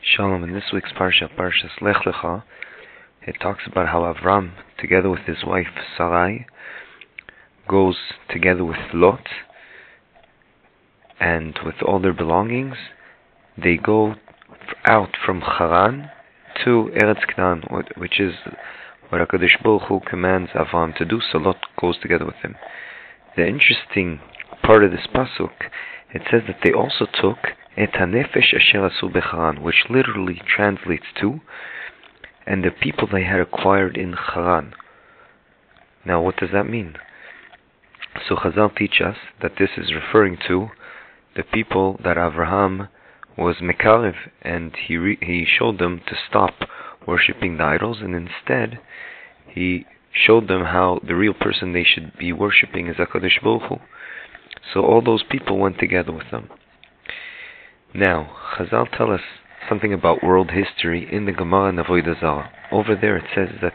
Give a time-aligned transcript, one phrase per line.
[0.00, 2.44] Shalom, in this week's Parsha, Parshas Lech Lecha,
[3.26, 6.46] it talks about how Avram, together with his wife Sarai,
[7.68, 7.96] goes
[8.30, 9.26] together with Lot,
[11.18, 12.76] and with all their belongings,
[13.60, 14.14] they go
[14.86, 16.10] out from Haran
[16.64, 17.64] to Eretz Canaan,
[17.96, 18.34] which is
[19.08, 22.54] what HaKadosh Baruch Hu commands Avram to do, so Lot goes together with him.
[23.36, 24.20] The interesting
[24.62, 25.70] part of this pasuk,
[26.14, 27.38] it says that they also took
[27.78, 31.40] et hanefesh asher asu which literally translates to,
[32.44, 34.74] and the people they had acquired in Haran.
[36.04, 36.96] Now, what does that mean?
[38.28, 40.70] So Chazal teach us that this is referring to
[41.36, 42.88] the people that Abraham
[43.36, 46.54] was mekarev, and he re- he showed them to stop
[47.06, 48.80] worshiping the idols, and instead
[49.46, 53.76] he showed them how the real person they should be worshiping is Hakadosh Baruch Hu.
[54.72, 56.50] So all those people went together with them.
[57.98, 59.22] Now, Chazal tell us
[59.68, 62.48] something about world history in the Gemara and.
[62.70, 63.74] Over there it says that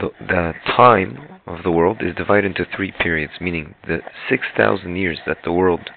[0.00, 3.98] the, the time of the world is divided into three periods, meaning the
[4.30, 5.90] 6,000 years that the world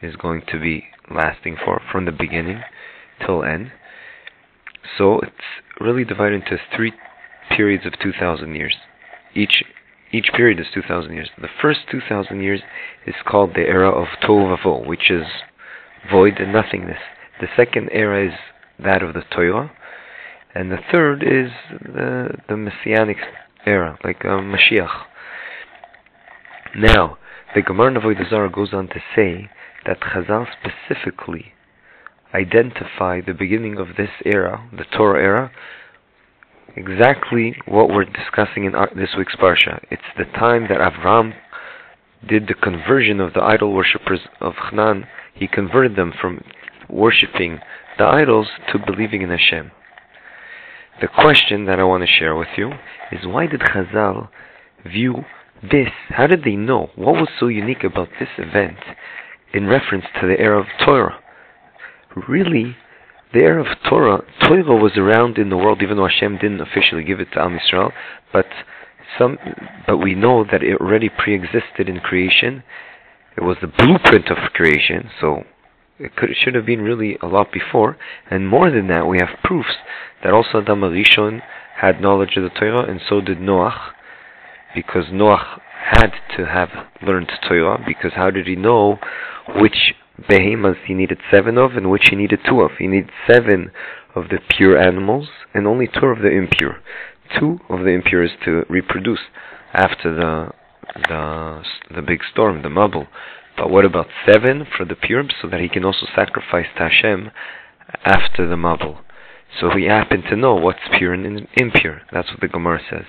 [0.00, 2.62] is going to be lasting for, from the beginning
[3.26, 3.70] till end.
[4.96, 6.94] So it's really divided into three
[7.54, 8.76] periods of 2,000 years.
[9.34, 9.62] Each
[10.12, 11.28] each period is 2,000 years.
[11.38, 12.62] The first 2,000 years
[13.06, 15.26] is called the era of Tohu which is
[16.10, 16.98] void and nothingness.
[17.40, 18.34] The second era is
[18.78, 19.72] that of the Torah,
[20.54, 23.18] and the third is the, the Messianic
[23.66, 25.04] era, like uh, Mashiach.
[26.76, 27.18] Now,
[27.54, 29.48] the Gemara Avodah Zarah goes on to say
[29.86, 31.52] that Chazal specifically
[32.34, 35.52] identify the beginning of this era, the Torah era,
[36.76, 39.84] exactly what we're discussing in our, this week's Parsha.
[39.90, 41.34] It's the time that Avram
[42.28, 46.42] did the conversion of the idol worshippers of Chnan he converted them from
[46.88, 47.60] worshipping
[47.98, 49.70] the idols to believing in Hashem.
[51.00, 52.72] The question that I want to share with you
[53.10, 54.28] is why did Chazal
[54.84, 55.24] view
[55.62, 55.88] this?
[56.08, 56.90] How did they know?
[56.94, 58.78] What was so unique about this event
[59.52, 61.18] in reference to the era of Torah?
[62.28, 62.76] Really,
[63.32, 67.02] the era of Torah, Torah was around in the world even though Hashem didn't officially
[67.02, 67.90] give it to Am Yisrael,
[68.32, 68.46] but
[69.18, 69.38] some,
[69.86, 72.62] but we know that it already pre-existed in creation
[73.36, 75.44] it was the blueprint of creation, so
[75.98, 77.96] it, could, should have been really a lot before.
[78.30, 79.76] And more than that, we have proofs
[80.22, 81.42] that also Adam Arishon
[81.76, 83.92] had knowledge of the Torah, and so did Noach,
[84.74, 86.70] because Noach had to have
[87.02, 88.98] learned Torah, because how did he know
[89.56, 89.94] which
[90.28, 92.70] behemoths he needed seven of and which he needed two of?
[92.78, 93.72] He needed seven
[94.14, 96.76] of the pure animals and only two of the impure.
[97.38, 99.20] Two of the impure is to reproduce
[99.72, 100.50] after the
[101.08, 101.62] the
[101.94, 103.06] the big storm, the Mabul.
[103.56, 107.30] But what about seven for the pure, so that he can also sacrifice to Hashem
[108.04, 108.98] after the Mabul?
[109.60, 112.02] So he happened to know what's pure and impure.
[112.12, 113.04] That's what the Gemara says.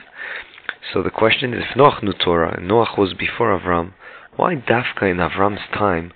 [0.93, 3.93] So the question is, if Noach knew Torah, Noach was before Avram,
[4.35, 6.11] why Dafka in Avram's time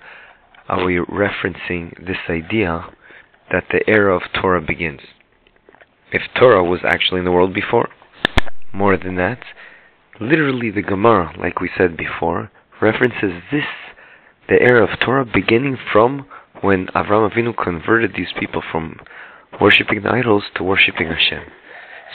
[0.68, 2.86] are we referencing this idea
[3.50, 5.00] that the era of Torah begins?
[6.12, 7.88] If Torah was actually in the world before,
[8.72, 9.40] more than that,
[10.20, 13.64] Literally, the Gemara, like we said before, references this,
[14.50, 16.26] the era of Torah, beginning from
[16.60, 19.00] when Avram Avinu converted these people from
[19.58, 21.44] worshipping the idols to worshipping Hashem.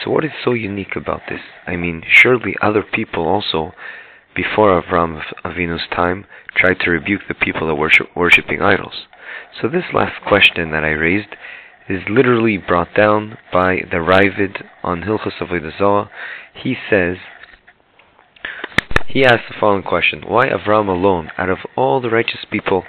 [0.03, 1.39] So what is so unique about this?
[1.65, 3.73] I mean, surely other people also,
[4.35, 9.07] before Avram Avinu's time, tried to rebuke the people that were worshipping idols.
[9.59, 11.35] So this last question that I raised
[11.87, 16.09] is literally brought down by the Raavad on Hilchos Avodah Zarah.
[16.53, 17.17] He says
[19.07, 22.83] he asks the following question Why Avram alone, out of all the righteous people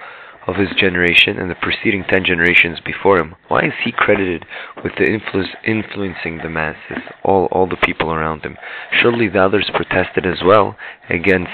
[0.47, 4.45] of his generation and the preceding ten generations before him, why is he credited
[4.83, 8.57] with the influ- influencing the masses, all, all the people around him?
[9.01, 10.77] Surely the others protested as well
[11.11, 11.51] against,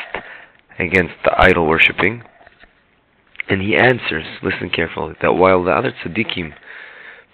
[0.79, 2.23] against the idol worshipping.
[3.49, 6.55] And he answers, listen carefully, that while the other tzaddikim,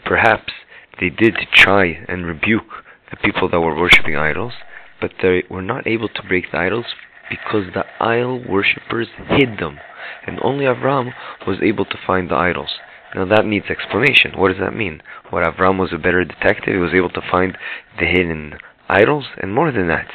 [0.08, 0.52] perhaps
[0.98, 4.54] they did try and rebuke the people that were worshipping idols,
[5.00, 6.86] but they were not able to break the idols
[7.30, 9.78] because the idol worshippers hid them,
[10.26, 11.12] and only Avram
[11.46, 12.70] was able to find the idols.
[13.14, 14.32] Now that needs explanation.
[14.36, 15.02] What does that mean?
[15.30, 17.56] What Avram was a better detective, he was able to find
[17.98, 18.54] the hidden
[18.88, 20.08] idols, and more than that,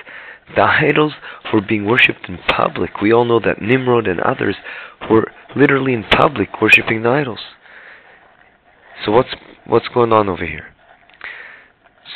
[0.56, 1.14] the idols
[1.54, 3.02] were being worshipped in public.
[3.02, 4.56] We all know that Nimrod and others
[5.10, 7.40] were literally in public worshipping the idols.
[9.06, 9.34] So what's
[9.66, 10.68] what's going on over here?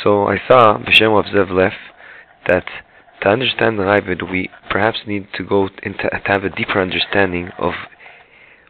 [0.03, 1.73] So I saw B'Shem of Zevlef
[2.47, 2.65] that
[3.21, 7.49] to understand the Raavad, we perhaps need to go into to have a deeper understanding
[7.57, 7.73] of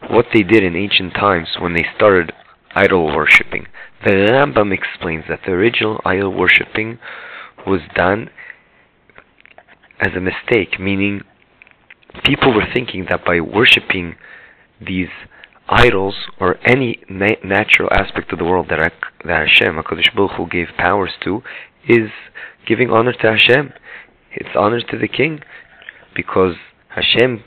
[0.10, 2.32] what they did in ancient times when they started
[2.76, 3.68] idol worshipping.
[4.06, 7.00] The Rambam explains that the original idol worshipping
[7.66, 8.30] was done
[10.00, 11.22] as a mistake, meaning
[12.24, 14.16] people were thinking that by worshipping
[14.80, 15.10] these
[15.70, 18.94] idols or any na- natural aspect of the world that,
[19.26, 21.42] that Hashem, HaKadosh Baruch Hu, gave powers to,
[21.88, 22.10] is
[22.66, 23.74] giving honor to Hashem.
[24.32, 25.42] It's honor to the king
[26.16, 26.56] because
[26.90, 27.44] Hashem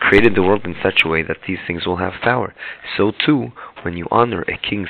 [0.00, 2.54] created the world in such a way that these things will have power.
[2.96, 3.52] So too,
[3.82, 4.88] when you honor a king's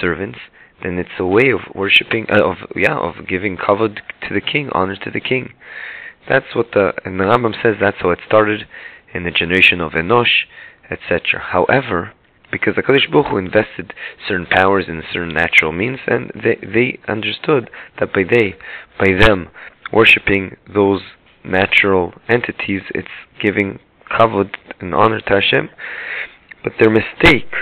[0.00, 0.38] servants,
[0.82, 4.68] then it's a way of worshiping, uh, of yeah, of giving kavod to the king,
[4.72, 5.54] honor to the king.
[6.28, 7.76] That's what the and the Rambam says.
[7.80, 8.66] That's how it started
[9.14, 10.44] in the generation of Enosh,
[10.90, 11.40] etc.
[11.40, 12.12] However,
[12.50, 13.94] because the Kadosh Baruch Hu invested
[14.28, 18.54] certain powers in certain natural means, and they they understood that by they
[18.98, 19.48] by them
[19.92, 21.02] worshiping those
[21.44, 23.08] natural entities, it's
[23.42, 23.78] giving
[24.10, 25.70] kavod and honor to Hashem.
[26.62, 27.52] But their mistake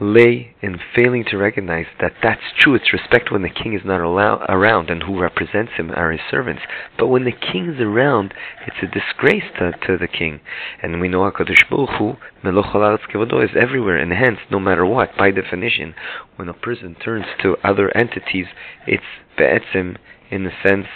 [0.00, 2.74] lay in failing to recognize that that's true.
[2.74, 6.20] It's respect when the king is not allow- around and who represents him are his
[6.30, 6.62] servants.
[6.96, 8.34] But when the king is around,
[8.66, 10.40] it's a disgrace to, to the king.
[10.82, 12.72] And we know HaKadosh Baruch Hu, Meloch
[13.10, 13.96] Kevodo, is everywhere.
[13.96, 15.94] And hence, no matter what, by definition,
[16.36, 18.46] when a person turns to other entities,
[18.86, 19.02] it's
[19.36, 19.96] be'etzim,
[20.30, 20.86] in a sense,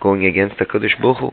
[0.00, 1.30] going against the Kadosh Baruch Hu.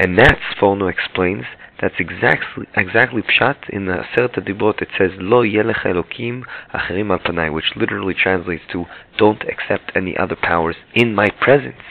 [0.00, 1.44] And that Sforno explains
[1.78, 4.80] that's exactly exactly pshat in the Aseret Dibot.
[4.80, 6.44] It says Lo yelech Elokim
[6.74, 8.86] acherim al panai, which literally translates to
[9.18, 11.82] Don't accept any other powers in my presence.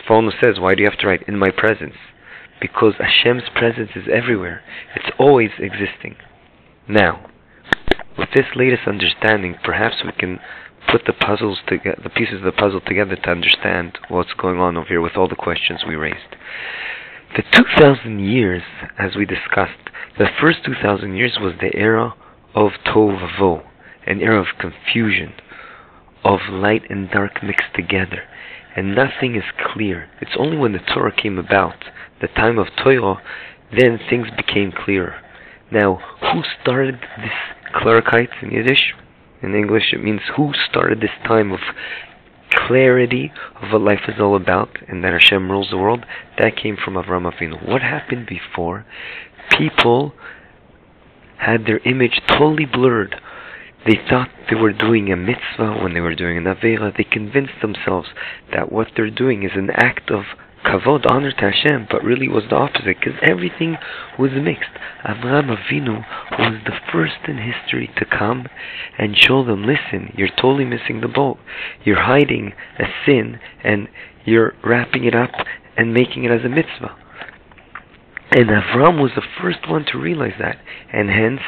[0.00, 1.96] Sforno says, Why do you have to write in my presence?
[2.62, 4.62] Because Hashem's presence is everywhere.
[4.96, 6.16] It's always existing.
[6.88, 7.28] Now,
[8.16, 10.40] with this latest understanding, perhaps we can
[10.90, 14.78] put the puzzles together, the pieces of the puzzle together to understand what's going on
[14.78, 16.36] over here with all the questions we raised.
[17.36, 18.62] The 2000 years,
[18.98, 22.14] as we discussed, the first 2000 years was the era
[22.54, 23.62] of Tovavo,
[24.06, 25.34] an era of confusion,
[26.24, 28.22] of light and dark mixed together,
[28.74, 30.08] and nothing is clear.
[30.20, 31.84] It's only when the Torah came about,
[32.20, 33.22] the time of Torah,
[33.78, 35.20] then things became clearer.
[35.70, 37.32] Now, who started this
[37.74, 38.94] Klarkeit in Yiddish?
[39.42, 41.60] In English, it means who started this time of
[42.50, 46.04] clarity of what life is all about and that Hashem rules the world,
[46.38, 47.66] that came from Avram Avinu.
[47.66, 48.84] What happened before?
[49.50, 50.14] People
[51.38, 53.16] had their image totally blurred.
[53.86, 56.94] They thought they were doing a mitzvah when they were doing an avera.
[56.94, 58.08] They convinced themselves
[58.52, 60.24] that what they're doing is an act of
[60.64, 63.76] kavod, honor to Hashem, but really was the opposite because everything
[64.18, 64.70] was mixed.
[65.04, 68.46] Avraham Avinu was the first in history to come
[68.98, 71.38] and show them, listen, you're totally missing the boat.
[71.84, 73.88] You're hiding a sin and
[74.24, 75.30] you're wrapping it up
[75.76, 76.96] and making it as a mitzvah.
[78.30, 80.58] And Avram was the first one to realize that.
[80.92, 81.40] And hence,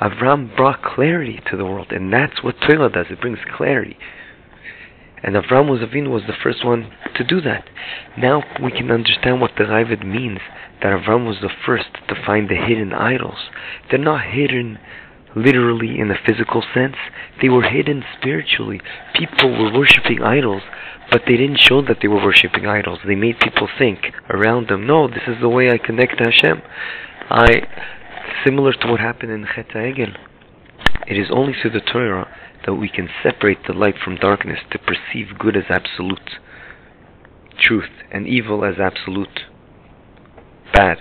[0.00, 1.90] Avram brought clarity to the world.
[1.90, 3.06] And that's what Torah does.
[3.10, 3.96] It brings clarity.
[5.22, 7.68] And Avram Avinu was the first one to do that.
[8.16, 10.38] Now we can understand what the Raavad means,
[10.82, 13.50] that Avram was the first to find the hidden idols.
[13.90, 14.78] They're not hidden
[15.36, 16.96] literally in a physical sense,
[17.40, 18.80] they were hidden spiritually.
[19.14, 20.62] People were worshipping idols,
[21.10, 22.98] but they didn't show that they were worshipping idols.
[23.06, 26.62] They made people think around them, no, this is the way I connect to Hashem.
[27.30, 27.66] I,
[28.44, 30.16] similar to what happened in Chet Egel.
[31.06, 32.28] It is only through the Torah
[32.66, 36.38] that we can separate the light from darkness to perceive good as absolute
[37.60, 39.40] truth and evil as absolute
[40.72, 40.98] bad.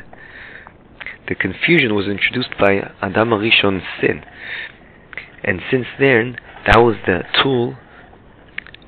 [1.27, 4.23] The confusion was introduced by Adam Arishon's sin,
[5.43, 7.75] and since then, that was the tool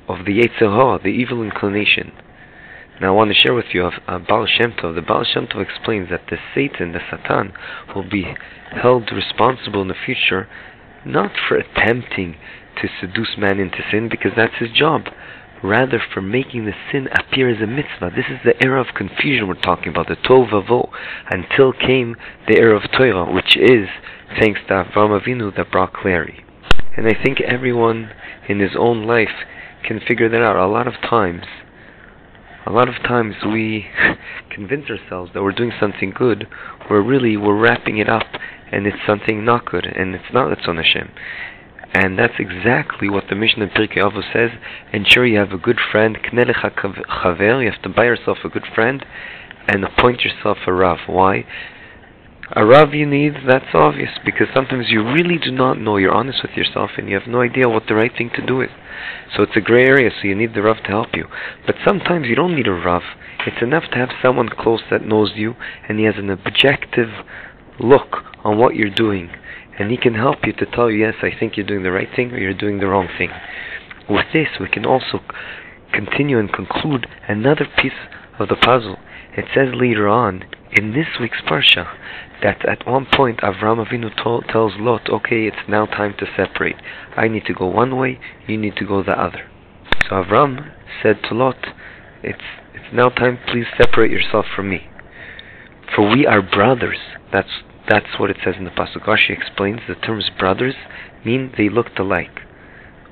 [0.08, 2.12] of the Yetzer Hara, the evil inclination.
[3.00, 4.94] Now I want to share with you a, a Baal Shem Tov.
[4.94, 7.52] The Baal Shem Tov explains that the Satan, the Satan,
[7.94, 8.34] will be
[8.72, 10.48] held responsible in the future
[11.04, 12.36] not for attempting
[12.80, 15.02] to seduce man into sin because that's his job.
[15.62, 18.10] Rather, for making the sin appear as a mitzvah.
[18.16, 20.88] This is the era of confusion we're talking about, the Tovavo,
[21.30, 22.16] until came
[22.48, 23.88] the era of Torah, which is,
[24.40, 26.44] thanks to Avram Avinu, that brought clarity.
[26.96, 28.10] And I think everyone
[28.48, 29.44] in his own life
[29.86, 30.56] can figure that out.
[30.56, 31.44] A lot of times,
[32.66, 33.86] a lot of times we
[34.50, 36.46] convince ourselves that we're doing something good,
[36.88, 38.26] where really we're wrapping it up
[38.72, 41.10] and it's something not good, and it's not Ratzon Hashem.
[41.92, 44.50] And that's exactly what the Mishnah in Pirkei Avos says.
[44.92, 46.16] Ensure you have a good friend.
[46.16, 47.64] Kneh lecha chaver.
[47.64, 49.04] You have to buy yourself a good friend
[49.68, 50.98] and appoint yourself a Rav.
[51.06, 51.44] Why?
[52.52, 56.42] A Rav you need, that's obvious, because sometimes you really do not know, you're honest
[56.42, 58.70] with yourself, and you have no idea what the right thing to do is.
[59.36, 61.26] So it's a gray area, so you need the Rav to help you.
[61.64, 63.02] But sometimes you don't need a Rav.
[63.46, 65.54] It's enough to have someone close that knows you,
[65.88, 67.10] and he has an objective
[67.78, 69.30] look on what you're doing
[69.80, 72.08] and he can help you to tell you, yes, I think you're doing the right
[72.14, 73.30] thing or you're doing the wrong thing.
[74.10, 75.20] With this, we can also
[75.94, 77.92] continue and conclude another piece
[78.38, 78.98] of the puzzle.
[79.38, 81.90] It says later on in this week's parsha
[82.42, 86.76] that at one point Avram Avinu told, tells Lot, okay, it's now time to separate.
[87.16, 89.50] I need to go one way, you need to go the other.
[90.04, 91.56] So Avram said to Lot,
[92.22, 92.38] it's,
[92.74, 94.90] it's now time, please separate yourself from me.
[95.96, 96.98] For we are brothers.
[97.32, 99.04] That's, that's what it says in the Pasuk.
[99.04, 100.76] Rashi explains the terms brothers
[101.24, 102.40] mean they looked alike.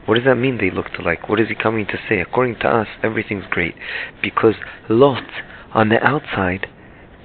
[0.06, 1.28] What does that mean they looked alike?
[1.28, 2.20] What is he coming to say?
[2.20, 3.74] According to us, everything's great.
[4.22, 4.54] Because
[4.88, 5.24] Lot,
[5.74, 6.68] on the outside,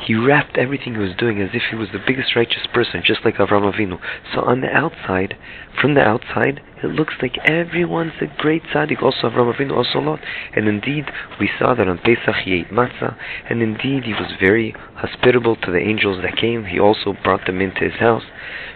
[0.06, 3.24] he wrapped everything he was doing as if he was the biggest righteous person, just
[3.24, 4.00] like Avram Avinu.
[4.34, 5.36] So on the outside,
[5.80, 10.20] from the outside, it looks like everyone's a great tzaddik, also Avram Avinu, also Lot.
[10.56, 11.06] And indeed,
[11.40, 13.16] we saw that on Pesach he ate matzah,
[13.50, 16.66] and indeed he was very hospitable to the angels that came.
[16.66, 18.24] He also brought them into his house.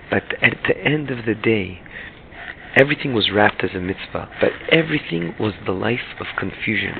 [0.10, 1.82] But at the end of the day,
[2.80, 6.96] everything was wrapped as a mitzvah, but everything was the life of confusion.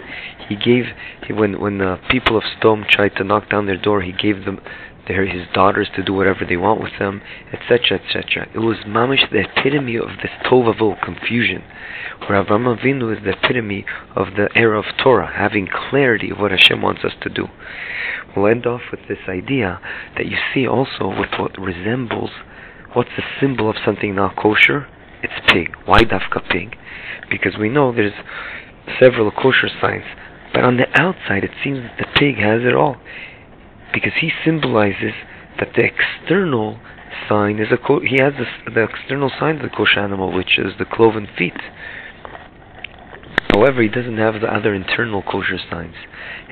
[0.50, 0.86] He gave,
[1.26, 4.46] he, when when the people of Sodom tried to knock down their door, he gave
[4.46, 4.60] them
[5.08, 7.22] their, his daughters to do whatever they want with them,
[7.54, 8.50] etc., etc.
[8.54, 11.64] It was mamish the epitome of this tovavo confusion,
[12.26, 16.52] where Avram Avinu is the epitome of the era of Torah, having clarity of what
[16.52, 17.48] Hashem wants us to do.
[18.36, 19.80] We'll end off with this idea
[20.16, 22.32] that you see also with what resembles,
[22.94, 24.88] what's the symbol of something not kosher?
[25.24, 25.76] It's pig.
[25.86, 26.78] Why dafka pig?
[27.30, 28.14] Because we know there's
[29.00, 30.06] several kosher signs,
[30.54, 32.98] but on the outside it seems that the pig has it all,
[33.94, 35.14] because he symbolizes
[35.60, 36.80] that the external
[37.28, 40.58] sign is a co- he has the, the external sign of the kosher animal, which
[40.58, 41.60] is the cloven feet.
[43.54, 45.96] However, he doesn't have the other internal kosher signs.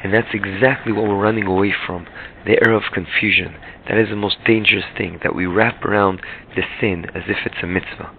[0.03, 2.07] And that's exactly what we're running away from
[2.45, 3.55] the era of confusion.
[3.87, 6.21] That is the most dangerous thing, that we wrap around
[6.55, 8.11] the sin as if it's a mitzvah.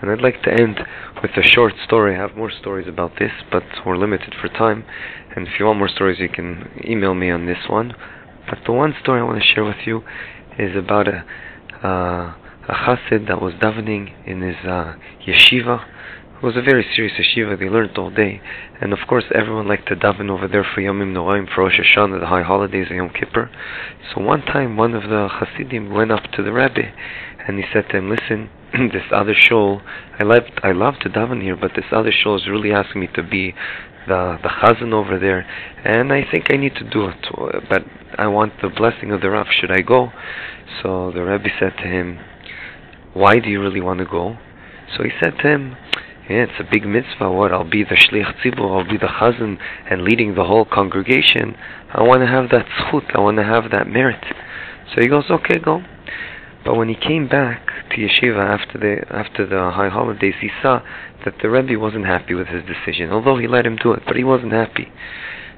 [0.00, 0.80] And I'd like to end
[1.22, 2.16] with a short story.
[2.16, 4.84] I have more stories about this, but we're limited for time.
[5.36, 7.94] And if you want more stories, you can email me on this one.
[8.48, 10.02] But the one story I want to share with you
[10.58, 11.24] is about a
[11.82, 12.34] uh,
[12.68, 14.94] a chassid that was davening in his uh,
[15.26, 15.84] yeshiva.
[16.36, 17.58] It was a very serious yeshiva.
[17.58, 18.40] They learned all day,
[18.80, 22.20] and of course, everyone liked to daven over there for Yomim Noraim, for Rosh Hashanah,
[22.20, 23.50] the high holidays, of Yom Kippur.
[24.14, 26.92] So one time, one of the chassidim went up to the rabbi,
[27.46, 28.50] and he said to him, "Listen."
[28.92, 29.82] this other shul,
[30.18, 33.08] I love I love to daven here, but this other shul is really asking me
[33.14, 33.54] to be
[34.06, 35.46] the the chazan over there,
[35.84, 37.64] and I think I need to do it.
[37.68, 37.84] But
[38.18, 39.46] I want the blessing of the Rav.
[39.50, 40.12] Should I go?
[40.82, 42.18] So the Rebbe said to him,
[43.12, 44.38] "Why do you really want to go?"
[44.96, 45.76] So he said to him,
[46.30, 47.28] yeah, it's a big mitzvah.
[47.28, 47.50] What?
[47.50, 48.70] I'll be the shliach tzibur.
[48.70, 49.58] I'll be the chazan
[49.90, 51.56] and leading the whole congregation.
[51.92, 53.16] I want to have that zchut.
[53.16, 54.24] I want to have that merit.
[54.94, 55.82] So he goes, okay, go.
[56.64, 60.82] But when he came back to yeshiva after the after the high holidays, he saw
[61.24, 64.16] that the Rebbe wasn't happy with his decision, although he let him do it, but
[64.16, 64.92] he wasn't happy.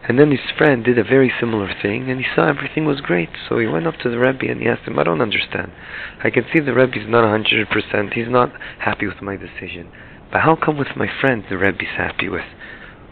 [0.08, 3.30] And then his friend did a very similar thing, and he saw everything was great.
[3.48, 5.70] So he went up to the Rebbe and he asked him, I don't understand.
[6.24, 9.90] I can see the Rebbe's not 100%, he's not happy with my decision.
[10.32, 12.46] But how come with my friend the Rebbe's happy with?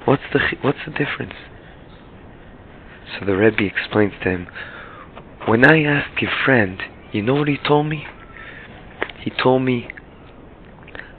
[0.05, 1.35] What's the, what's the difference?
[3.19, 4.47] So the Rebbe explains to him,
[5.47, 6.81] when I ask your friend,
[7.13, 8.07] you know what he told me?
[9.21, 9.89] He told me,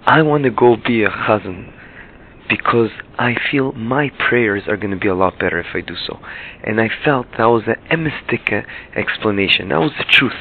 [0.05, 1.74] I want to go be a chazan
[2.51, 5.95] because I feel my prayers are going to be a lot better if I do
[5.95, 6.19] so.
[6.65, 9.69] And I felt that was an emesdike explanation.
[9.69, 10.33] That was the truth.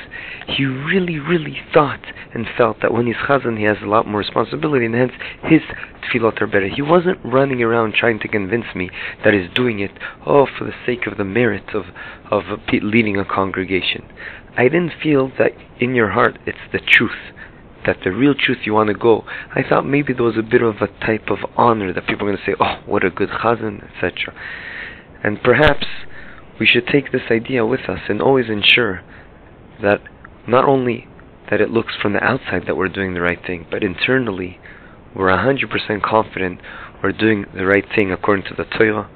[0.49, 2.01] He really, really thought
[2.35, 5.13] and felt that when he's chazan, he has a lot more responsibility, and hence
[5.45, 5.61] his
[6.03, 6.69] tefillot are better.
[6.69, 8.91] He wasn't running around trying to convince me
[9.23, 9.93] that he's doing it,
[10.27, 11.85] oh, for the sake of the merit of,
[12.31, 12.43] of
[12.73, 14.05] leading a congregation.
[14.57, 17.35] I didn't feel that in your heart it's the truth,
[17.87, 19.25] that the real truth you want to go.
[19.55, 22.33] I thought maybe there was a bit of a type of honor that people are
[22.33, 24.35] going to say, oh, what a good chazan, etc.
[25.23, 25.87] And perhaps
[26.59, 29.03] we should take this idea with us and always ensure
[29.83, 30.01] that
[30.47, 31.07] not only
[31.51, 34.59] that it looks from the outside that we're doing the right thing, but internally
[35.15, 36.61] we're 100% confident
[37.03, 39.09] we're doing the right thing according to the Torah,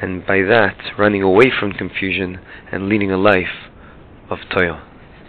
[0.00, 2.38] and by that running away from confusion
[2.70, 3.70] and leading a life
[4.30, 4.80] of Toyo.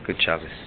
[0.06, 0.67] Good Shabbos.